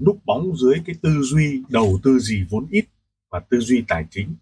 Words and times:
núp 0.00 0.24
bóng 0.24 0.56
dưới 0.56 0.74
cái 0.86 0.96
tư 1.02 1.10
duy 1.22 1.62
đầu 1.68 1.98
tư 2.02 2.18
gì 2.18 2.46
vốn 2.50 2.66
ít 2.70 2.84
và 3.30 3.40
tư 3.40 3.60
duy 3.60 3.84
tài 3.88 4.06
chính. 4.10 4.34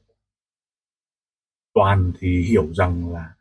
Toàn 1.75 2.13
thì 2.21 2.43
hiểu 2.43 2.75
rằng 2.75 3.13
là 3.13 3.35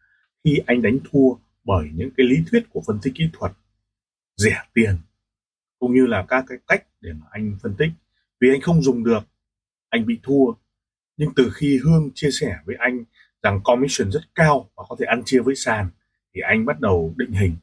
khi 0.44 0.60
anh 0.66 0.82
đánh 0.82 0.98
thua 1.12 1.36
bởi 1.64 1.90
những 1.94 2.10
cái 2.18 2.26
lý 2.26 2.36
thuyết 2.52 2.64
của 2.70 2.82
phân 2.88 3.00
tích 3.02 3.14
kỹ 3.16 3.30
thuật, 3.34 3.52
rẻ 4.38 4.58
tiền, 4.74 4.98
cũng 5.80 5.94
như 5.94 6.06
là 6.06 6.26
các 6.28 6.46
cái 6.48 6.58
cách 6.68 6.88
để 7.02 7.14
mà 7.14 7.26
anh 7.32 7.58
phân 7.64 7.76
tích, 7.78 7.90
vì 8.40 8.50
anh 8.50 8.62
không 8.62 8.82
dùng 8.82 9.04
được, 9.04 9.24
anh 9.90 10.06
bị 10.06 10.20
thua 10.24 10.54
nhưng 11.18 11.30
từ 11.36 11.52
khi 11.56 11.80
Hương 11.84 12.12
chia 12.16 12.32
sẻ 12.32 12.58
với 12.66 12.76
anh 12.80 13.04
rằng 13.44 13.60
commission 13.64 14.12
rất 14.12 14.22
cao 14.36 14.70
và 14.76 14.84
có 14.90 14.96
thể 15.00 15.06
ăn 15.06 15.22
chia 15.26 15.40
với 15.40 15.56
sàn, 15.56 15.90
thì 16.36 16.42
anh 16.42 16.66
bắt 16.66 16.80
đầu 16.80 17.14
định 17.18 17.32
hình 17.32 17.56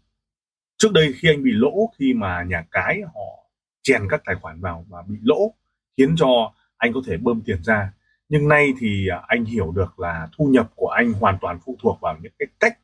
trước 0.79 0.93
đây 0.93 1.13
khi 1.17 1.29
anh 1.29 1.43
bị 1.43 1.51
lỗ, 1.53 1.93
khi 1.99 2.15
mà 2.15 2.43
nhà 2.49 2.67
cái 2.71 3.01
họ 3.15 3.40
chèn 3.83 4.03
các 4.11 4.23
tài 4.25 4.35
khoản 4.35 4.61
vào 4.61 4.87
và 4.89 5.03
bị 5.09 5.17
lỗ, 5.23 5.55
khiến 5.97 6.15
cho 6.17 6.53
anh 6.77 6.93
có 6.93 7.01
thể 7.07 7.17
bơm 7.17 7.43
tiền 7.45 7.63
ra. 7.63 7.93
Nhưng 8.29 8.49
nay 8.49 8.73
thì 8.79 9.09
à, 9.09 9.23
anh 9.27 9.45
hiểu 9.45 9.73
được 9.73 10.01
là 10.01 10.29
thu 10.39 10.45
nhập 10.45 10.71
của 10.75 10.89
anh 10.89 11.13
hoàn 11.13 11.39
toàn 11.41 11.59
phụ 11.65 11.77
thuộc 11.83 11.99
vào 12.01 12.19
những 12.23 12.33
cái 12.39 12.49
cách 12.61 12.79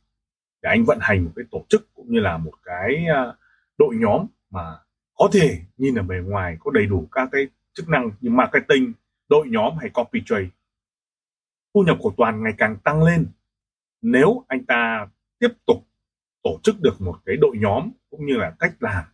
để 0.62 0.70
anh 0.70 0.84
vận 0.84 0.98
hành 1.00 1.24
một 1.24 1.30
cái 1.36 1.44
tổ 1.50 1.64
chức 1.68 1.94
cũng 1.94 2.12
như 2.12 2.20
là 2.20 2.38
một 2.38 2.52
cái 2.64 3.06
à, 3.14 3.32
đội 3.78 3.96
nhóm 3.96 4.26
mà 4.50 4.78
có 5.14 5.28
thể 5.32 5.58
nhìn 5.76 5.94
ở 5.94 6.02
bề 6.02 6.16
ngoài 6.16 6.56
có 6.60 6.70
đầy 6.70 6.86
đủ 6.86 7.08
các 7.12 7.28
cái 7.32 7.46
chức 7.74 7.88
năng 7.88 8.10
như 8.20 8.30
marketing, 8.30 8.92
đội 9.28 9.48
nhóm 9.48 9.76
hay 9.80 9.90
copy 9.90 10.22
trade. 10.26 10.48
Thu 11.74 11.82
nhập 11.82 11.96
của 12.00 12.12
toàn 12.16 12.42
ngày 12.42 12.52
càng 12.58 12.76
tăng 12.84 13.02
lên. 13.02 13.26
Nếu 14.02 14.44
anh 14.48 14.64
ta 14.64 15.06
tiếp 15.38 15.48
tục 15.66 15.86
tổ 16.42 16.58
chức 16.62 16.80
được 16.80 17.00
một 17.00 17.18
cái 17.26 17.36
đội 17.36 17.56
nhóm 17.58 17.90
cũng 18.10 18.26
như 18.26 18.36
là 18.36 18.52
cách 18.58 18.72
làm 18.80 19.04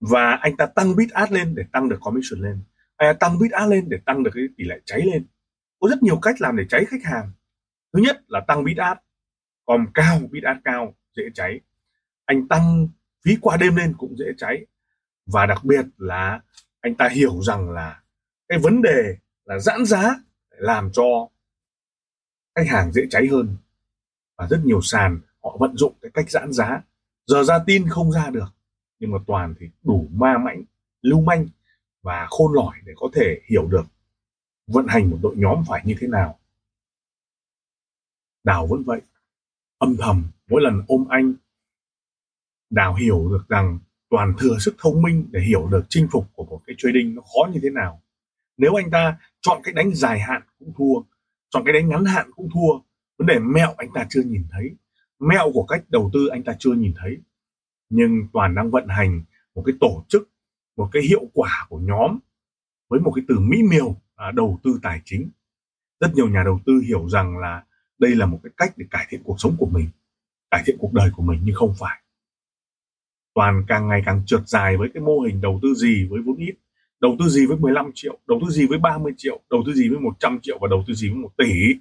và 0.00 0.38
anh 0.40 0.56
ta 0.56 0.66
tăng 0.66 0.96
bit 0.96 1.10
ad 1.10 1.30
lên 1.30 1.54
để 1.54 1.64
tăng 1.72 1.88
được 1.88 1.98
commission 2.00 2.40
lên. 2.40 2.58
Anh 2.96 3.14
ta 3.14 3.28
tăng 3.28 3.38
bit 3.38 3.52
ad 3.52 3.70
lên 3.70 3.88
để 3.88 3.98
tăng 4.06 4.22
được 4.22 4.30
cái 4.34 4.44
tỷ 4.56 4.64
lệ 4.64 4.80
cháy 4.84 5.00
lên. 5.12 5.26
Có 5.80 5.88
rất 5.88 6.02
nhiều 6.02 6.18
cách 6.22 6.40
làm 6.40 6.56
để 6.56 6.64
cháy 6.68 6.84
khách 6.84 7.04
hàng. 7.04 7.32
Thứ 7.92 8.00
nhất 8.02 8.20
là 8.26 8.40
tăng 8.48 8.64
bit 8.64 8.76
ad 8.76 8.98
còn 9.66 9.86
cao 9.94 10.20
bit 10.30 10.44
ad 10.44 10.56
cao, 10.64 10.94
dễ 11.16 11.22
cháy. 11.34 11.60
Anh 12.24 12.48
tăng 12.48 12.88
phí 13.24 13.36
qua 13.40 13.56
đêm 13.56 13.76
lên 13.76 13.94
cũng 13.98 14.16
dễ 14.18 14.24
cháy. 14.36 14.66
Và 15.26 15.46
đặc 15.46 15.64
biệt 15.64 15.84
là 15.96 16.40
anh 16.80 16.94
ta 16.94 17.08
hiểu 17.08 17.40
rằng 17.42 17.70
là 17.70 18.00
cái 18.48 18.58
vấn 18.58 18.82
đề 18.82 19.16
là 19.44 19.58
giãn 19.58 19.84
giá 19.84 20.14
làm 20.50 20.90
cho 20.92 21.28
khách 22.54 22.68
hàng 22.68 22.92
dễ 22.92 23.02
cháy 23.10 23.26
hơn. 23.30 23.56
Và 24.36 24.46
rất 24.50 24.60
nhiều 24.64 24.80
sàn 24.82 25.20
họ 25.42 25.56
vận 25.60 25.76
dụng 25.76 25.94
cái 26.02 26.10
cách 26.14 26.30
giãn 26.30 26.52
giá. 26.52 26.82
Giờ 27.26 27.44
ra 27.44 27.58
tin 27.66 27.88
không 27.88 28.12
ra 28.12 28.30
được 28.30 28.48
nhưng 29.00 29.10
mà 29.10 29.18
toàn 29.26 29.54
thì 29.60 29.66
đủ 29.82 30.08
ma 30.12 30.38
mãnh, 30.38 30.62
lưu 31.02 31.20
manh 31.20 31.46
và 32.02 32.26
khôn 32.30 32.52
lỏi 32.54 32.76
để 32.84 32.92
có 32.96 33.08
thể 33.14 33.40
hiểu 33.50 33.66
được 33.66 33.84
vận 34.66 34.86
hành 34.88 35.10
một 35.10 35.18
đội 35.22 35.36
nhóm 35.36 35.64
phải 35.68 35.82
như 35.84 35.94
thế 36.00 36.06
nào. 36.06 36.38
Đào 38.44 38.66
vẫn 38.66 38.82
vậy, 38.82 39.00
âm 39.78 39.96
thầm, 39.96 40.24
mỗi 40.48 40.62
lần 40.62 40.82
ôm 40.88 41.06
anh, 41.08 41.34
đào 42.70 42.94
hiểu 42.94 43.28
được 43.30 43.48
rằng 43.48 43.78
toàn 44.10 44.34
thừa 44.38 44.58
sức 44.60 44.74
thông 44.78 45.02
minh 45.02 45.28
để 45.30 45.40
hiểu 45.40 45.68
được 45.70 45.86
chinh 45.88 46.08
phục 46.10 46.26
của 46.34 46.44
một 46.44 46.60
cái 46.66 46.76
trading 46.78 47.14
nó 47.14 47.22
khó 47.22 47.50
như 47.52 47.60
thế 47.62 47.70
nào. 47.70 48.02
Nếu 48.56 48.74
anh 48.74 48.90
ta 48.90 49.18
chọn 49.40 49.60
cách 49.62 49.74
đánh 49.74 49.94
dài 49.94 50.20
hạn 50.20 50.42
cũng 50.58 50.72
thua, 50.76 51.02
chọn 51.50 51.62
cái 51.64 51.72
đánh 51.72 51.88
ngắn 51.88 52.04
hạn 52.04 52.30
cũng 52.36 52.48
thua, 52.54 52.78
vấn 53.18 53.26
đề 53.26 53.38
mẹo 53.38 53.74
anh 53.76 53.88
ta 53.94 54.06
chưa 54.10 54.22
nhìn 54.22 54.44
thấy, 54.50 54.70
mẹo 55.18 55.50
của 55.54 55.64
cách 55.64 55.84
đầu 55.88 56.10
tư 56.12 56.26
anh 56.26 56.42
ta 56.42 56.56
chưa 56.58 56.72
nhìn 56.72 56.94
thấy 56.96 57.18
nhưng 57.90 58.28
toàn 58.32 58.54
đang 58.54 58.70
vận 58.70 58.88
hành 58.88 59.22
một 59.54 59.62
cái 59.66 59.74
tổ 59.80 60.04
chức 60.08 60.30
một 60.76 60.88
cái 60.92 61.02
hiệu 61.02 61.30
quả 61.34 61.66
của 61.68 61.78
nhóm 61.78 62.18
với 62.88 63.00
một 63.00 63.12
cái 63.16 63.24
từ 63.28 63.38
mỹ 63.38 63.62
miều 63.62 63.96
à, 64.16 64.30
đầu 64.30 64.60
tư 64.64 64.78
tài 64.82 65.00
chính. 65.04 65.30
Rất 66.00 66.14
nhiều 66.14 66.28
nhà 66.28 66.42
đầu 66.44 66.60
tư 66.66 66.72
hiểu 66.86 67.08
rằng 67.08 67.38
là 67.38 67.64
đây 67.98 68.14
là 68.14 68.26
một 68.26 68.40
cái 68.42 68.52
cách 68.56 68.72
để 68.76 68.86
cải 68.90 69.06
thiện 69.08 69.22
cuộc 69.24 69.36
sống 69.38 69.56
của 69.58 69.66
mình 69.66 69.88
cải 70.50 70.62
thiện 70.66 70.76
cuộc 70.78 70.92
đời 70.92 71.10
của 71.16 71.22
mình 71.22 71.40
nhưng 71.44 71.54
không 71.54 71.74
phải. 71.78 72.02
Toàn 73.34 73.64
càng 73.68 73.88
ngày 73.88 74.02
càng 74.06 74.22
trượt 74.26 74.48
dài 74.48 74.76
với 74.76 74.90
cái 74.94 75.02
mô 75.02 75.20
hình 75.20 75.40
đầu 75.40 75.58
tư 75.62 75.74
gì 75.74 76.06
với 76.10 76.20
vốn 76.22 76.36
ít 76.36 76.54
đầu 77.00 77.16
tư 77.18 77.28
gì 77.28 77.46
với 77.46 77.56
15 77.56 77.90
triệu 77.94 78.18
đầu 78.28 78.40
tư 78.44 78.50
gì 78.50 78.66
với 78.66 78.78
30 78.78 79.12
triệu 79.16 79.40
đầu 79.50 79.62
tư 79.66 79.74
gì 79.74 79.88
với 79.88 79.98
100 79.98 80.38
triệu 80.42 80.58
và 80.60 80.68
đầu 80.68 80.84
tư 80.86 80.94
gì 80.94 81.08
với 81.08 81.18
một 81.18 81.30
tỷ. 81.36 81.74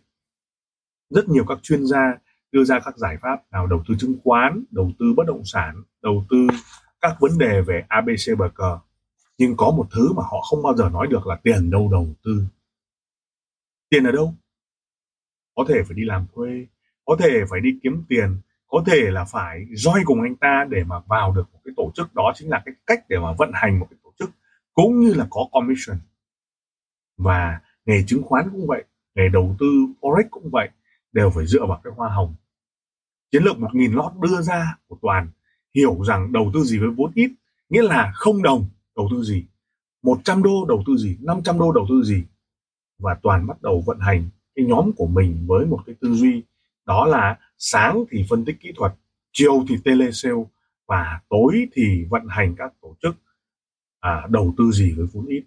Rất 1.09 1.29
nhiều 1.29 1.45
các 1.47 1.59
chuyên 1.61 1.85
gia 1.85 2.17
đưa 2.51 2.63
ra 2.63 2.79
các 2.85 2.97
giải 2.97 3.17
pháp 3.21 3.51
nào 3.51 3.67
đầu 3.67 3.83
tư 3.87 3.95
chứng 3.99 4.15
khoán, 4.23 4.63
đầu 4.71 4.91
tư 4.99 5.13
bất 5.17 5.23
động 5.27 5.41
sản, 5.45 5.83
đầu 6.01 6.25
tư 6.29 6.47
các 7.01 7.17
vấn 7.19 7.37
đề 7.37 7.61
về 7.61 7.85
abc 7.87 8.37
bờ 8.37 8.49
cờ. 8.55 8.79
Nhưng 9.37 9.57
có 9.57 9.71
một 9.71 9.87
thứ 9.91 10.13
mà 10.13 10.23
họ 10.23 10.41
không 10.41 10.63
bao 10.63 10.75
giờ 10.75 10.89
nói 10.89 11.07
được 11.07 11.27
là 11.27 11.39
tiền 11.43 11.69
đâu 11.69 11.89
đầu 11.91 12.07
tư. 12.23 12.43
Tiền 13.89 14.03
ở 14.03 14.11
đâu? 14.11 14.33
Có 15.55 15.65
thể 15.67 15.75
phải 15.83 15.95
đi 15.95 16.05
làm 16.05 16.25
thuê, 16.35 16.67
có 17.05 17.15
thể 17.19 17.29
phải 17.49 17.59
đi 17.59 17.69
kiếm 17.83 18.03
tiền, 18.09 18.37
có 18.67 18.83
thể 18.85 19.01
là 19.11 19.25
phải 19.25 19.65
roi 19.73 20.01
cùng 20.05 20.21
anh 20.21 20.35
ta 20.35 20.65
để 20.69 20.83
mà 20.83 20.99
vào 21.07 21.31
được 21.31 21.53
một 21.53 21.59
cái 21.65 21.73
tổ 21.77 21.91
chức. 21.95 22.15
Đó 22.15 22.31
chính 22.35 22.49
là 22.49 22.61
cái 22.65 22.75
cách 22.87 23.05
để 23.09 23.17
mà 23.19 23.33
vận 23.37 23.51
hành 23.53 23.79
một 23.79 23.87
cái 23.89 23.99
tổ 24.03 24.13
chức, 24.19 24.29
cũng 24.73 24.99
như 24.99 25.13
là 25.13 25.27
có 25.29 25.47
commission. 25.51 25.97
Và 27.17 27.59
nghề 27.85 28.03
chứng 28.07 28.23
khoán 28.23 28.49
cũng 28.51 28.67
vậy, 28.67 28.83
nghề 29.15 29.29
đầu 29.29 29.55
tư 29.59 29.65
forex 30.01 30.23
cũng 30.29 30.49
vậy 30.51 30.69
đều 31.11 31.29
phải 31.29 31.45
dựa 31.45 31.65
vào 31.65 31.81
cái 31.83 31.93
hoa 31.95 32.09
hồng. 32.09 32.35
Chiến 33.31 33.43
lược 33.43 33.59
một 33.59 33.69
nghìn 33.73 33.93
lót 33.93 34.11
đưa 34.21 34.41
ra 34.41 34.77
của 34.87 34.97
toàn 35.01 35.29
hiểu 35.75 36.03
rằng 36.03 36.31
đầu 36.31 36.51
tư 36.53 36.63
gì 36.63 36.79
với 36.79 36.89
vốn 36.89 37.11
ít 37.15 37.31
nghĩa 37.69 37.81
là 37.81 38.11
không 38.15 38.43
đồng 38.43 38.69
đầu 38.95 39.07
tư 39.11 39.23
gì 39.23 39.45
100 40.01 40.43
đô 40.43 40.65
đầu 40.65 40.83
tư 40.87 40.97
gì 40.97 41.17
500 41.21 41.59
đô 41.59 41.71
đầu 41.71 41.85
tư 41.89 42.03
gì. 42.03 42.23
Và 42.99 43.17
toàn 43.21 43.47
bắt 43.47 43.61
đầu 43.61 43.83
vận 43.85 43.99
hành 43.99 44.29
cái 44.55 44.65
nhóm 44.65 44.91
của 44.91 45.07
mình 45.07 45.45
với 45.47 45.65
một 45.65 45.79
cái 45.85 45.95
tư 46.01 46.13
duy 46.13 46.43
đó 46.85 47.05
là 47.05 47.37
sáng 47.57 48.03
thì 48.11 48.25
phân 48.29 48.45
tích 48.45 48.55
kỹ 48.59 48.71
thuật 48.75 48.93
chiều 49.31 49.65
thì 49.69 49.75
telesale 49.85 50.43
và 50.87 51.19
tối 51.29 51.67
thì 51.73 52.05
vận 52.09 52.27
hành 52.29 52.55
các 52.57 52.73
tổ 52.81 52.95
chức 53.01 53.15
à, 53.99 54.27
đầu 54.29 54.53
tư 54.57 54.71
gì 54.71 54.93
với 54.97 55.05
vốn 55.13 55.25
ít. 55.25 55.43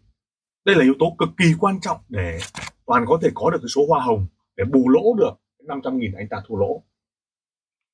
Đây 0.65 0.77
là 0.77 0.83
yếu 0.83 0.95
tố 0.99 1.17
cực 1.19 1.29
kỳ 1.37 1.45
quan 1.59 1.81
trọng 1.81 2.01
để 2.09 2.39
toàn 2.87 3.05
có 3.07 3.19
thể 3.23 3.31
có 3.35 3.51
được 3.51 3.59
cái 3.63 3.69
số 3.69 3.87
hoa 3.89 4.01
hồng 4.01 4.27
để 4.57 4.65
bù 4.65 4.89
lỗ 4.89 5.15
được 5.19 5.33
500 5.67 5.99
nghìn 5.99 6.13
anh 6.13 6.29
ta 6.29 6.43
thua 6.47 6.57
lỗ. 6.57 6.83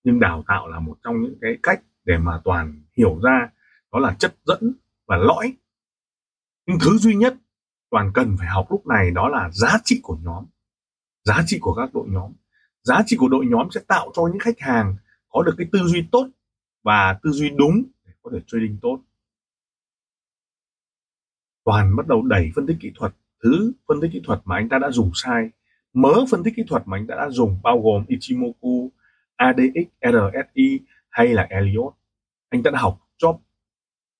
Nhưng 0.05 0.21
đào 0.21 0.45
tạo 0.49 0.69
là 0.69 0.81
một 0.81 0.99
trong 1.03 1.23
những 1.23 1.39
cái 1.41 1.59
cách 1.63 1.83
để 2.05 2.19
mà 2.19 2.41
toàn 2.45 2.83
hiểu 2.97 3.21
ra 3.23 3.51
đó 3.93 3.99
là 3.99 4.17
chất 4.19 4.37
dẫn 4.45 4.73
và 5.07 5.17
lõi. 5.17 5.57
Nhưng 6.67 6.79
thứ 6.81 6.99
duy 6.99 7.15
nhất 7.15 7.35
toàn 7.91 8.11
cần 8.15 8.37
phải 8.39 8.49
học 8.49 8.67
lúc 8.71 8.87
này 8.87 9.11
đó 9.11 9.29
là 9.29 9.51
giá 9.53 9.79
trị 9.85 10.01
của 10.03 10.17
nhóm, 10.23 10.47
giá 11.25 11.43
trị 11.47 11.59
của 11.61 11.75
các 11.75 11.95
đội 11.95 12.07
nhóm. 12.09 12.33
Giá 12.83 13.03
trị 13.07 13.17
của 13.17 13.29
đội 13.29 13.47
nhóm 13.47 13.69
sẽ 13.71 13.81
tạo 13.89 14.11
cho 14.15 14.23
những 14.27 14.39
khách 14.41 14.61
hàng 14.61 14.97
có 15.29 15.43
được 15.43 15.55
cái 15.59 15.67
tư 15.73 15.79
duy 15.85 16.09
tốt 16.13 16.29
và 16.83 17.19
tư 17.23 17.31
duy 17.31 17.51
đúng 17.51 17.83
để 18.07 18.13
có 18.23 18.31
thể 18.35 18.39
trading 18.47 18.79
tốt. 18.83 19.01
Toàn 21.65 21.97
bắt 21.97 22.07
đầu 22.07 22.23
đẩy 22.23 22.51
phân 22.57 22.67
tích 22.67 22.77
kỹ 22.81 22.93
thuật, 22.95 23.15
thứ 23.43 23.73
phân 23.89 24.01
tích 24.01 24.11
kỹ 24.13 24.21
thuật 24.25 24.41
mà 24.45 24.57
anh 24.57 24.69
ta 24.69 24.79
đã 24.79 24.91
dùng 24.91 25.11
sai 25.15 25.51
mớ 26.01 26.25
phân 26.31 26.43
tích 26.45 26.55
kỹ 26.57 26.65
thuật 26.69 26.83
mà 26.87 26.97
anh 26.97 27.07
đã 27.07 27.31
dùng 27.31 27.61
bao 27.63 27.81
gồm 27.81 28.05
Ichimoku, 28.09 28.91
ADX, 29.37 29.89
RSI 30.01 30.81
hay 31.11 31.29
là 31.29 31.47
Elliott. 31.51 31.95
Anh 32.49 32.63
đã 32.63 32.71
học 32.75 33.01
chóp 33.17 33.41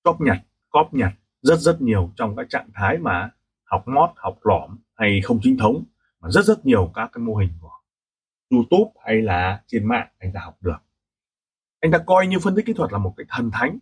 chóp 0.03 0.21
nhặt 0.21 0.37
cóp 0.69 0.93
nhặt 0.93 1.13
rất 1.41 1.59
rất 1.59 1.81
nhiều 1.81 2.11
trong 2.15 2.35
các 2.35 2.49
trạng 2.49 2.69
thái 2.73 2.97
mà 2.97 3.29
học 3.63 3.87
mót 3.87 4.09
học 4.15 4.39
lõm 4.43 4.77
hay 4.95 5.21
không 5.23 5.39
chính 5.43 5.57
thống 5.57 5.83
mà 6.19 6.29
rất 6.29 6.45
rất 6.45 6.65
nhiều 6.65 6.91
các 6.95 7.09
cái 7.13 7.21
mô 7.21 7.35
hình 7.35 7.49
của 7.61 7.71
YouTube 8.49 8.91
hay 9.05 9.21
là 9.21 9.63
trên 9.67 9.87
mạng 9.87 10.07
anh 10.19 10.33
ta 10.33 10.39
học 10.39 10.57
được. 10.61 10.77
Anh 11.79 11.91
ta 11.91 11.97
coi 11.97 12.27
như 12.27 12.39
phân 12.39 12.55
tích 12.55 12.65
kỹ 12.65 12.73
thuật 12.73 12.91
là 12.91 12.97
một 12.97 13.13
cái 13.17 13.25
thần 13.29 13.51
thánh 13.53 13.77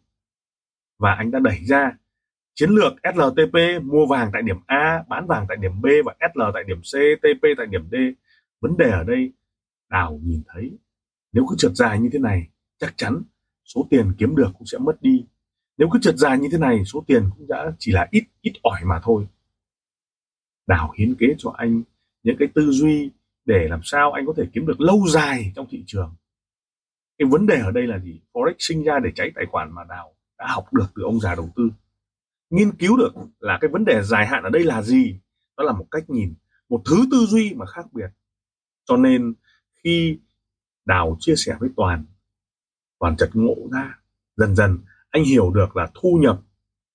và 0.98 1.14
anh 1.14 1.32
ta 1.32 1.40
đẩy 1.40 1.58
ra 1.66 1.92
chiến 2.58 2.70
lược 2.70 2.94
SLTP 3.16 3.84
mua 3.84 4.06
vàng 4.06 4.30
tại 4.34 4.42
điểm 4.42 4.58
A, 4.66 5.04
bán 5.10 5.28
vàng 5.28 5.46
tại 5.50 5.58
điểm 5.62 5.82
B 5.82 5.86
và 6.06 6.16
SL 6.34 6.42
tại 6.54 6.64
điểm 6.68 6.82
C 6.82 6.94
TP 7.22 7.44
tại 7.58 7.68
điểm 7.68 7.90
D. 7.92 7.96
Vấn 8.62 8.78
đề 8.78 8.90
ở 8.90 9.04
đây, 9.04 9.32
đào 9.90 10.20
nhìn 10.24 10.42
thấy. 10.48 10.78
Nếu 11.32 11.46
cứ 11.50 11.56
trượt 11.58 11.72
dài 11.72 12.00
như 12.00 12.10
thế 12.14 12.20
này, 12.20 12.48
chắc 12.80 12.94
chắn 12.98 13.22
số 13.66 13.88
tiền 13.90 14.14
kiếm 14.18 14.36
được 14.36 14.50
cũng 14.58 14.68
sẽ 14.68 14.78
mất 14.78 15.02
đi. 15.02 15.26
Nếu 15.78 15.90
cứ 15.92 16.00
trượt 16.02 16.16
dài 16.16 16.40
như 16.40 16.48
thế 16.52 16.58
này, 16.58 16.86
số 16.86 17.04
tiền 17.08 17.30
cũng 17.38 17.48
đã 17.48 17.72
chỉ 17.80 17.92
là 17.92 18.08
ít 18.12 18.24
ít 18.42 18.54
ỏi 18.62 18.82
mà 18.86 19.00
thôi. 19.04 19.28
Đào 20.68 20.94
hiến 20.98 21.16
kế 21.16 21.28
cho 21.38 21.54
anh 21.58 21.84
những 22.24 22.36
cái 22.40 22.48
tư 22.56 22.72
duy 22.72 23.12
để 23.46 23.68
làm 23.70 23.80
sao 23.84 24.12
anh 24.12 24.26
có 24.26 24.34
thể 24.38 24.44
kiếm 24.54 24.68
được 24.68 24.82
lâu 24.82 25.08
dài 25.08 25.52
trong 25.56 25.68
thị 25.70 25.84
trường. 25.88 26.16
Cái 27.18 27.28
vấn 27.32 27.46
đề 27.46 27.60
ở 27.60 27.72
đây 27.72 27.88
là 27.88 28.00
gì? 28.00 28.22
Forex 28.34 28.54
sinh 28.60 28.84
ra 28.84 29.00
để 29.04 29.12
cháy 29.16 29.32
tài 29.36 29.46
khoản 29.46 29.72
mà 29.76 29.84
đào 29.90 30.14
đã 30.40 30.46
học 30.48 30.74
được 30.74 30.88
từ 30.96 31.04
ông 31.04 31.20
già 31.20 31.36
đầu 31.36 31.50
tư 31.56 31.70
nghiên 32.50 32.72
cứu 32.72 32.98
được 32.98 33.14
là 33.40 33.58
cái 33.62 33.70
vấn 33.70 33.86
đề 33.86 34.02
dài 34.04 34.28
hạn 34.28 34.44
ở 34.44 34.50
đây 34.50 34.64
là 34.64 34.82
gì. 34.82 35.20
Đó 35.58 35.64
là 35.64 35.74
một 35.74 35.86
cách 35.92 36.10
nhìn, 36.10 36.34
một 36.70 36.82
thứ 36.86 36.96
tư 37.12 37.18
duy 37.26 37.54
mà 37.54 37.66
khác 37.66 37.86
biệt. 37.94 38.10
Cho 38.86 38.98
nên 38.98 39.34
khi 39.84 40.20
đào 40.86 41.18
chia 41.20 41.36
sẻ 41.36 41.56
với 41.60 41.70
toàn 41.76 42.06
toàn 43.00 43.16
chợt 43.18 43.30
ngộ 43.34 43.56
ra, 43.72 44.00
dần 44.36 44.56
dần 44.56 44.80
anh 45.10 45.24
hiểu 45.24 45.52
được 45.52 45.78
là 45.78 45.92
thu 45.94 46.20
nhập 46.22 46.40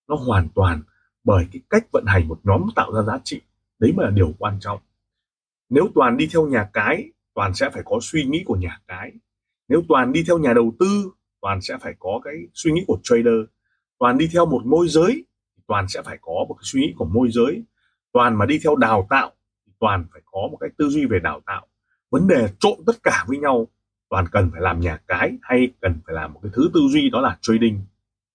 nó 0.09 0.17
hoàn 0.17 0.49
toàn 0.55 0.83
bởi 1.25 1.47
cái 1.53 1.63
cách 1.71 1.87
vận 1.93 2.05
hành 2.07 2.29
một 2.29 2.41
nhóm 2.45 2.67
tạo 2.77 2.93
ra 2.93 3.03
giá 3.03 3.19
trị. 3.25 3.41
Đấy 3.79 3.93
mới 3.93 4.07
là 4.07 4.11
điều 4.11 4.35
quan 4.39 4.61
trọng. 4.61 4.81
Nếu 5.69 5.89
toàn 5.95 6.17
đi 6.17 6.29
theo 6.33 6.47
nhà 6.47 6.71
cái, 6.73 7.11
toàn 7.35 7.55
sẽ 7.55 7.71
phải 7.71 7.83
có 7.85 7.99
suy 8.03 8.25
nghĩ 8.25 8.43
của 8.47 8.57
nhà 8.57 8.81
cái. 8.89 9.13
Nếu 9.69 9.83
toàn 9.89 10.13
đi 10.13 10.25
theo 10.27 10.39
nhà 10.39 10.53
đầu 10.53 10.73
tư, 10.79 11.11
toàn 11.41 11.61
sẽ 11.61 11.79
phải 11.81 11.95
có 11.99 12.21
cái 12.25 12.35
suy 12.55 12.73
nghĩ 12.73 12.85
của 12.87 12.99
trader. 13.03 13.41
Toàn 13.99 14.19
đi 14.19 14.29
theo 14.33 14.47
một 14.47 14.63
môi 14.67 14.89
giới 14.89 15.25
toàn 15.73 15.89
sẽ 15.89 16.03
phải 16.03 16.19
có 16.21 16.33
một 16.49 16.55
cái 16.55 16.63
suy 16.65 16.81
nghĩ 16.81 16.95
của 16.97 17.05
môi 17.05 17.29
giới. 17.31 17.65
Toàn 18.13 18.39
mà 18.39 18.47
đi 18.47 18.59
theo 18.65 18.77
đào 18.77 19.07
tạo 19.11 19.33
toàn 19.81 20.07
phải 20.13 20.23
có 20.25 20.41
một 20.51 20.57
cái 20.61 20.71
tư 20.79 20.89
duy 20.89 21.07
về 21.07 21.19
đào 21.19 21.41
tạo. 21.47 21.67
Vấn 22.11 22.29
đề 22.29 22.49
trộn 22.59 22.79
tất 22.87 23.03
cả 23.03 23.25
với 23.29 23.39
nhau, 23.39 23.69
toàn 24.09 24.25
cần 24.33 24.51
phải 24.53 24.61
làm 24.61 24.81
nhà 24.81 24.99
cái 25.09 25.39
hay 25.43 25.71
cần 25.81 26.01
phải 26.07 26.15
làm 26.15 26.33
một 26.33 26.41
cái 26.43 26.53
thứ 26.55 26.71
tư 26.75 26.81
duy 26.91 27.11
đó 27.11 27.21
là 27.21 27.39
trading. 27.41 27.81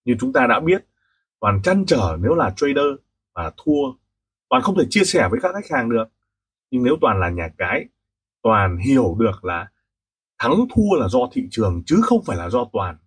Như 0.05 0.15
chúng 0.19 0.33
ta 0.33 0.47
đã 0.47 0.59
biết, 0.59 0.85
toàn 1.39 1.61
chăn 1.61 1.85
trở 1.85 2.17
nếu 2.19 2.35
là 2.35 2.53
trader 2.55 2.85
và 3.35 3.51
thua, 3.57 3.93
toàn 4.49 4.61
không 4.63 4.77
thể 4.77 4.83
chia 4.89 5.03
sẻ 5.03 5.27
với 5.31 5.39
các 5.43 5.53
khách 5.53 5.77
hàng 5.77 5.89
được. 5.89 6.05
Nhưng 6.71 6.83
nếu 6.83 6.97
toàn 7.01 7.19
là 7.19 7.29
nhà 7.29 7.49
cái, 7.57 7.85
toàn 8.41 8.77
hiểu 8.77 9.15
được 9.19 9.45
là 9.45 9.67
thắng 10.37 10.55
thua 10.75 10.99
là 10.99 11.07
do 11.07 11.19
thị 11.31 11.47
trường 11.51 11.83
chứ 11.85 11.99
không 12.03 12.23
phải 12.25 12.37
là 12.37 12.49
do 12.49 12.65
toàn. 12.73 12.97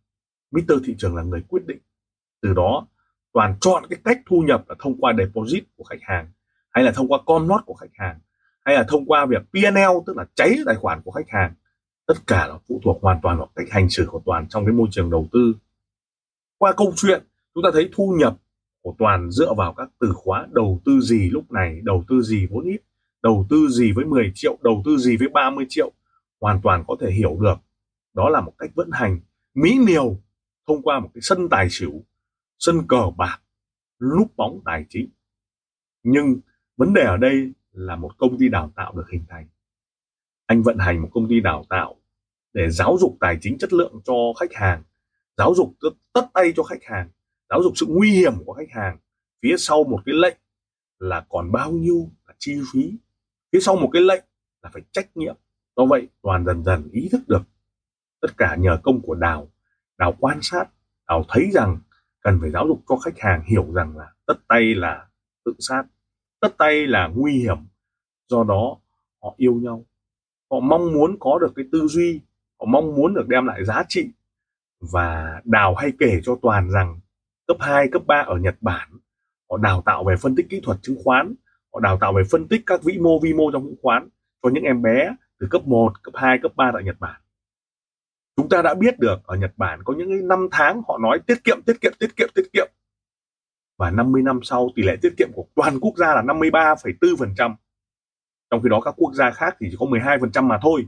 Mr. 0.50 0.72
thị 0.84 0.94
trường 0.98 1.16
là 1.16 1.22
người 1.22 1.42
quyết 1.48 1.66
định. 1.66 1.78
Từ 2.42 2.54
đó 2.54 2.86
toàn 3.32 3.54
chọn 3.60 3.86
cái 3.90 3.98
cách 4.04 4.20
thu 4.26 4.40
nhập 4.46 4.64
là 4.68 4.74
thông 4.78 5.00
qua 5.00 5.12
deposit 5.18 5.64
của 5.76 5.84
khách 5.84 6.00
hàng, 6.02 6.30
hay 6.70 6.84
là 6.84 6.92
thông 6.92 7.08
qua 7.08 7.18
com 7.26 7.48
lót 7.48 7.60
của 7.66 7.74
khách 7.74 7.90
hàng, 7.92 8.18
hay 8.64 8.74
là 8.74 8.84
thông 8.88 9.06
qua 9.06 9.26
việc 9.26 9.42
P&L 9.52 9.78
tức 10.06 10.16
là 10.16 10.24
cháy 10.34 10.56
tài 10.66 10.74
khoản 10.74 11.00
của 11.04 11.10
khách 11.10 11.28
hàng. 11.28 11.54
Tất 12.06 12.14
cả 12.26 12.46
là 12.46 12.58
phụ 12.68 12.80
thuộc 12.84 13.02
hoàn 13.02 13.20
toàn 13.22 13.38
vào 13.38 13.48
cách 13.54 13.66
hành 13.70 13.90
xử 13.90 14.06
của 14.10 14.22
toàn 14.26 14.48
trong 14.48 14.64
cái 14.64 14.72
môi 14.72 14.88
trường 14.90 15.10
đầu 15.10 15.28
tư. 15.32 15.54
Qua 16.58 16.72
câu 16.76 16.92
chuyện, 16.96 17.22
chúng 17.54 17.64
ta 17.64 17.70
thấy 17.72 17.88
thu 17.92 18.16
nhập 18.18 18.36
của 18.82 18.94
toàn 18.98 19.30
dựa 19.30 19.54
vào 19.54 19.74
các 19.76 19.88
từ 20.00 20.12
khóa 20.14 20.46
đầu 20.50 20.80
tư 20.84 21.00
gì 21.00 21.30
lúc 21.30 21.52
này, 21.52 21.80
đầu 21.82 22.04
tư 22.08 22.22
gì 22.22 22.46
vốn 22.50 22.64
ít, 22.64 22.80
đầu 23.22 23.46
tư 23.50 23.68
gì 23.68 23.92
với 23.92 24.04
10 24.04 24.32
triệu, 24.34 24.58
đầu 24.62 24.82
tư 24.84 24.96
gì 24.96 25.16
với 25.16 25.28
30 25.28 25.66
triệu, 25.68 25.92
hoàn 26.40 26.60
toàn 26.62 26.84
có 26.88 26.96
thể 27.00 27.10
hiểu 27.10 27.36
được. 27.40 27.56
Đó 28.14 28.28
là 28.28 28.40
một 28.40 28.52
cách 28.58 28.70
vận 28.74 28.90
hành 28.92 29.20
mỹ 29.54 29.78
miều 29.86 30.16
thông 30.66 30.82
qua 30.82 31.00
một 31.00 31.08
cái 31.14 31.20
sân 31.22 31.48
tài 31.48 31.70
xỉu 31.70 31.92
sân 32.60 32.86
cờ 32.88 33.10
bạc, 33.16 33.40
núp 34.00 34.36
bóng 34.36 34.60
tài 34.64 34.84
chính. 34.88 35.10
Nhưng 36.02 36.40
vấn 36.76 36.94
đề 36.94 37.02
ở 37.02 37.16
đây 37.16 37.52
là 37.72 37.96
một 37.96 38.10
công 38.18 38.38
ty 38.38 38.48
đào 38.48 38.72
tạo 38.76 38.92
được 38.96 39.10
hình 39.12 39.24
thành. 39.28 39.48
Anh 40.46 40.62
vận 40.62 40.78
hành 40.78 41.02
một 41.02 41.08
công 41.12 41.28
ty 41.28 41.40
đào 41.40 41.64
tạo 41.68 41.96
để 42.52 42.70
giáo 42.70 42.96
dục 43.00 43.16
tài 43.20 43.38
chính 43.40 43.58
chất 43.58 43.72
lượng 43.72 44.00
cho 44.04 44.14
khách 44.40 44.52
hàng, 44.54 44.82
giáo 45.36 45.54
dục 45.54 45.74
tất 46.12 46.26
tay 46.34 46.52
cho 46.56 46.62
khách 46.62 46.84
hàng, 46.84 47.08
giáo 47.50 47.62
dục 47.62 47.72
sự 47.76 47.86
nguy 47.88 48.10
hiểm 48.10 48.32
của 48.44 48.52
khách 48.52 48.70
hàng. 48.70 48.98
Phía 49.42 49.54
sau 49.58 49.84
một 49.84 50.00
cái 50.06 50.14
lệnh 50.14 50.36
là 50.98 51.26
còn 51.28 51.52
bao 51.52 51.72
nhiêu 51.72 52.10
là 52.26 52.34
chi 52.38 52.60
phí? 52.72 52.92
Phía 53.52 53.60
sau 53.60 53.76
một 53.76 53.90
cái 53.92 54.02
lệnh 54.02 54.24
là 54.62 54.70
phải 54.72 54.82
trách 54.92 55.16
nhiệm. 55.16 55.36
Do 55.76 55.86
vậy, 55.86 56.08
toàn 56.22 56.44
dần 56.46 56.64
dần 56.64 56.88
ý 56.92 57.08
thức 57.12 57.20
được 57.28 57.42
tất 58.20 58.28
cả 58.36 58.56
nhờ 58.56 58.78
công 58.82 59.00
của 59.00 59.14
đào 59.14 59.48
đào 59.98 60.14
quan 60.20 60.38
sát, 60.42 60.64
đào 61.08 61.24
thấy 61.28 61.50
rằng 61.52 61.78
cần 62.20 62.38
phải 62.40 62.50
giáo 62.50 62.66
dục 62.68 62.82
cho 62.88 62.96
khách 62.96 63.18
hàng 63.18 63.42
hiểu 63.46 63.72
rằng 63.74 63.96
là 63.96 64.12
tất 64.26 64.34
tay 64.48 64.74
là 64.74 65.06
tự 65.44 65.54
sát 65.58 65.82
tất 66.40 66.54
tay 66.58 66.86
là 66.86 67.08
nguy 67.14 67.32
hiểm 67.32 67.56
do 68.28 68.44
đó 68.44 68.76
họ 69.22 69.34
yêu 69.36 69.54
nhau 69.54 69.84
họ 70.50 70.60
mong 70.60 70.92
muốn 70.92 71.16
có 71.20 71.38
được 71.38 71.52
cái 71.56 71.64
tư 71.72 71.86
duy 71.86 72.20
họ 72.60 72.66
mong 72.66 72.94
muốn 72.94 73.14
được 73.14 73.28
đem 73.28 73.46
lại 73.46 73.64
giá 73.64 73.84
trị 73.88 74.10
và 74.92 75.40
đào 75.44 75.74
hay 75.74 75.92
kể 75.98 76.20
cho 76.22 76.38
toàn 76.42 76.70
rằng 76.70 77.00
cấp 77.46 77.56
2, 77.60 77.88
cấp 77.92 78.02
3 78.06 78.24
ở 78.26 78.36
Nhật 78.36 78.56
Bản 78.60 78.88
họ 79.50 79.56
đào 79.56 79.82
tạo 79.86 80.04
về 80.04 80.16
phân 80.16 80.34
tích 80.36 80.46
kỹ 80.50 80.60
thuật 80.62 80.78
chứng 80.82 80.96
khoán 81.04 81.34
họ 81.72 81.80
đào 81.80 81.98
tạo 82.00 82.12
về 82.12 82.22
phân 82.30 82.48
tích 82.48 82.62
các 82.66 82.82
vĩ 82.82 82.98
mô 82.98 83.18
vi 83.18 83.32
mô 83.32 83.50
trong 83.52 83.62
chứng 83.62 83.76
khoán 83.82 84.08
cho 84.42 84.50
những 84.52 84.64
em 84.64 84.82
bé 84.82 85.16
từ 85.40 85.46
cấp 85.50 85.62
1, 85.66 86.02
cấp 86.02 86.14
2, 86.16 86.38
cấp 86.42 86.52
3 86.56 86.70
tại 86.74 86.82
Nhật 86.84 86.96
Bản. 87.00 87.19
Chúng 88.40 88.48
ta 88.48 88.62
đã 88.62 88.74
biết 88.74 88.98
được 88.98 89.16
ở 89.24 89.36
Nhật 89.36 89.52
Bản 89.56 89.80
có 89.84 89.94
những 89.94 90.28
năm 90.28 90.48
tháng 90.50 90.82
họ 90.88 90.98
nói 90.98 91.18
tiết 91.26 91.44
kiệm, 91.44 91.62
tiết 91.62 91.80
kiệm, 91.80 91.92
tiết 91.98 92.16
kiệm, 92.16 92.28
tiết 92.34 92.52
kiệm. 92.52 92.68
Và 93.78 93.90
50 93.90 94.22
năm 94.22 94.40
sau 94.42 94.70
tỷ 94.76 94.82
lệ 94.82 94.96
tiết 95.02 95.14
kiệm 95.18 95.28
của 95.34 95.44
toàn 95.54 95.80
quốc 95.80 95.94
gia 95.96 96.14
là 96.14 96.22
53,4%. 96.22 97.54
Trong 98.50 98.62
khi 98.62 98.68
đó 98.68 98.80
các 98.80 98.94
quốc 98.96 99.14
gia 99.14 99.30
khác 99.30 99.56
thì 99.60 99.66
chỉ 99.70 99.76
có 99.80 99.86
12% 99.86 100.42
mà 100.44 100.58
thôi. 100.62 100.86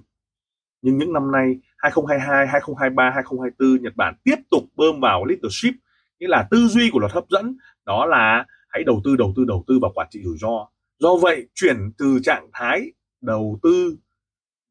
Nhưng 0.83 0.99
những 0.99 1.13
năm 1.13 1.33
nay 1.33 1.61
2022, 1.79 2.47
2023, 2.47 3.11
2024 3.11 3.83
Nhật 3.83 3.97
Bản 3.97 4.15
tiếp 4.25 4.37
tục 4.51 4.63
bơm 4.77 5.01
vào 5.01 5.25
leadership 5.25 5.75
nghĩa 6.21 6.29
là 6.29 6.49
tư 6.51 6.67
duy 6.69 6.91
của 6.93 6.99
luật 6.99 7.13
hấp 7.13 7.25
dẫn 7.31 7.57
đó 7.85 8.07
là 8.07 8.47
hãy 8.69 8.85
đầu 8.85 9.01
tư 9.05 9.17
đầu 9.17 9.33
tư 9.37 9.45
đầu 9.45 9.65
tư 9.67 9.79
và 9.83 9.89
quản 9.95 10.09
trị 10.11 10.23
rủi 10.25 10.39
ro 10.39 10.69
do 10.99 11.17
vậy 11.17 11.49
chuyển 11.55 11.93
từ 11.99 12.19
trạng 12.23 12.49
thái 12.53 12.93
đầu 13.21 13.59
tư 13.63 13.97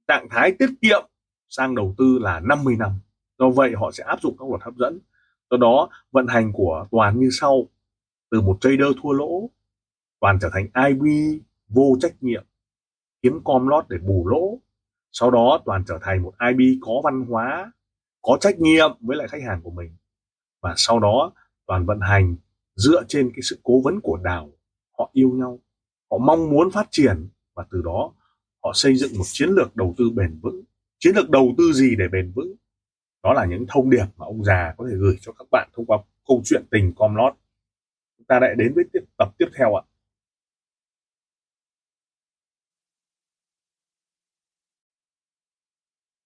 trạng 0.08 0.28
thái 0.30 0.52
tiết 0.60 0.70
kiệm 0.82 1.11
sang 1.52 1.76
đầu 1.76 1.96
tư 1.98 2.18
là 2.22 2.40
50 2.40 2.76
năm. 2.80 2.92
Do 3.40 3.50
vậy 3.50 3.74
họ 3.76 3.92
sẽ 3.92 4.04
áp 4.04 4.22
dụng 4.22 4.36
các 4.40 4.50
luật 4.50 4.62
hấp 4.62 4.76
dẫn. 4.76 5.00
Do 5.50 5.58
đó, 5.58 5.90
vận 6.12 6.28
hành 6.28 6.52
của 6.54 6.88
toàn 6.92 7.20
như 7.20 7.30
sau. 7.32 7.68
Từ 8.32 8.42
một 8.42 8.58
trader 8.62 8.88
thua 9.02 9.12
lỗ, 9.12 9.50
toàn 10.20 10.38
trở 10.42 10.50
thành 10.54 10.68
IB 10.90 11.04
vô 11.68 11.98
trách 12.02 12.24
nhiệm, 12.24 12.44
kiếm 13.22 13.40
com 13.44 13.68
lót 13.68 13.86
để 13.90 13.98
bù 13.98 14.28
lỗ. 14.28 14.60
Sau 15.12 15.32
đó, 15.32 15.62
toàn 15.66 15.84
trở 15.88 16.00
thành 16.02 16.24
một 16.24 16.34
IB 16.50 16.80
có 16.82 17.02
văn 17.04 17.26
hóa, 17.30 17.72
có 18.22 18.38
trách 18.42 18.60
nhiệm 18.60 18.98
với 19.02 19.18
lại 19.18 19.28
khách 19.28 19.44
hàng 19.48 19.62
của 19.64 19.72
mình. 19.72 19.96
Và 20.62 20.74
sau 20.78 21.00
đó, 21.00 21.32
toàn 21.68 21.86
vận 21.86 22.00
hành 22.00 22.36
dựa 22.76 23.04
trên 23.08 23.32
cái 23.36 23.42
sự 23.42 23.60
cố 23.64 23.82
vấn 23.84 24.00
của 24.02 24.18
đào 24.18 24.50
họ 24.98 25.10
yêu 25.14 25.30
nhau, 25.30 25.60
họ 26.12 26.18
mong 26.18 26.50
muốn 26.50 26.72
phát 26.72 26.88
triển 26.92 27.30
và 27.56 27.66
từ 27.72 27.82
đó 27.82 28.12
họ 28.64 28.72
xây 28.74 28.96
dựng 28.96 29.18
một 29.18 29.24
chiến 29.28 29.50
lược 29.50 29.76
đầu 29.76 29.94
tư 29.98 30.10
bền 30.16 30.40
vững 30.42 30.64
chiến 31.02 31.16
lược 31.16 31.30
đầu 31.30 31.56
tư 31.58 31.74
gì 31.74 31.96
để 31.96 32.08
bền 32.12 32.32
vững? 32.36 32.56
Đó 33.24 33.34
là 33.34 33.46
những 33.46 33.66
thông 33.70 33.90
điệp 33.90 34.06
mà 34.18 34.26
ông 34.26 34.44
già 34.44 34.74
có 34.78 34.88
thể 34.90 34.96
gửi 34.98 35.18
cho 35.22 35.32
các 35.32 35.48
bạn 35.52 35.70
thông 35.74 35.86
qua 35.86 35.98
câu 36.28 36.42
chuyện 36.46 36.64
tình 36.72 36.94
com 36.96 37.16
lót. 37.16 37.34
Chúng 38.18 38.26
ta 38.28 38.40
lại 38.40 38.56
đến 38.58 38.74
với 38.76 38.84
tiếp, 38.94 39.00
tập 39.18 39.30
tiếp 39.38 39.48
theo 39.58 39.76
ạ. 39.76 39.84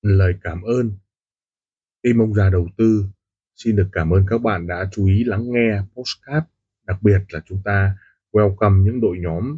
Lời 0.01 0.33
cảm 0.41 0.61
ơn. 0.61 0.91
Tim 2.01 2.21
ông 2.21 2.33
già 2.33 2.49
đầu 2.49 2.67
tư, 2.77 3.05
xin 3.55 3.75
được 3.75 3.89
cảm 3.91 4.13
ơn 4.13 4.25
các 4.29 4.37
bạn 4.37 4.67
đã 4.67 4.89
chú 4.91 5.07
ý 5.07 5.23
lắng 5.23 5.43
nghe 5.51 5.81
postcard 5.95 6.45
đặc 6.83 6.97
biệt 7.01 7.19
là 7.29 7.41
chúng 7.45 7.61
ta 7.65 7.97
welcome 8.31 8.83
những 8.83 9.01
đội 9.01 9.17
nhóm 9.19 9.57